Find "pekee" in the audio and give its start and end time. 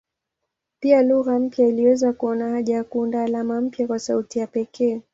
4.47-5.01